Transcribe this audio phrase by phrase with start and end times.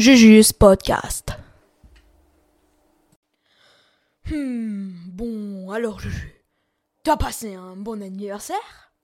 [0.00, 1.32] Jujus Podcast.
[4.30, 6.42] Hmm, bon, alors Juju,
[7.02, 8.94] t'as passé un bon anniversaire?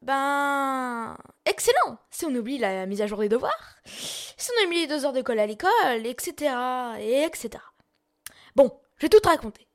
[0.00, 4.86] Ben, excellent Si on oublie la mise à jour des devoirs, si on oublie les
[4.86, 6.50] deux heures de colle à l'école, etc.,
[7.00, 7.62] et etc.
[8.56, 9.68] Bon, je vais tout te raconter.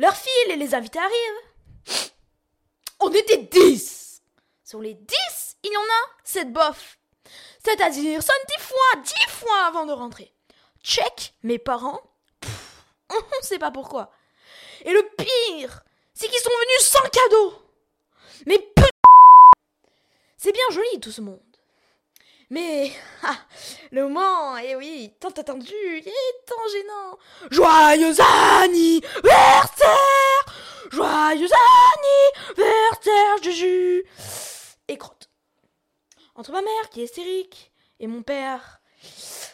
[0.00, 2.10] Leur file et les invités arrivent.
[2.98, 4.24] On était dix
[4.64, 6.98] Sur les dix, il y en a, c'est bof
[7.64, 10.32] c'est-à-dire, sonne dix fois, dix fois avant de rentrer.
[10.82, 12.00] Check, mes parents,
[13.10, 14.10] on ne sait pas pourquoi.
[14.84, 15.82] Et le pire,
[16.12, 17.54] c'est qu'ils sont venus sans cadeau.
[18.46, 18.88] Mais putain,
[20.36, 21.40] c'est bien joli tout ce monde.
[22.50, 23.36] Mais ah,
[23.90, 26.12] le moment, eh oui, tant attendu et
[26.46, 27.18] tant gênant.
[27.50, 28.14] Joyeux
[28.62, 30.44] anniversaire
[30.90, 31.48] Joyeux
[32.56, 34.04] anniversaire, Juju
[34.88, 35.30] Et crotte.
[36.36, 38.80] Entre ma mère, qui est hystérique, et mon père,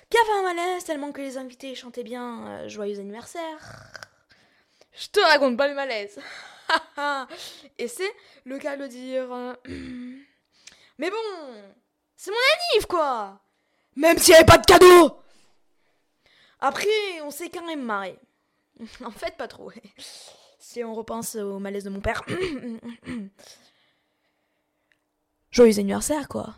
[0.09, 3.93] qui a un malaise tellement que les invités chantaient bien euh, Joyeux anniversaire.
[4.93, 6.19] Je te raconte pas le malaise.
[7.79, 8.13] et c'est
[8.45, 9.33] le cas de dire.
[9.33, 9.55] euh,
[10.99, 11.17] Mais bon,
[12.17, 13.41] c'est mon anniv, quoi
[13.97, 15.17] Même s'il n'y avait pas de cadeau
[16.61, 18.19] Après, on s'est quand même marré.
[19.05, 19.71] En fait, pas trop.
[20.63, 22.23] Si on repense au malaise de mon père.
[25.51, 26.55] Joyeux anniversaire, quoi.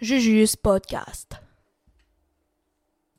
[0.00, 1.45] Jujus Podcast.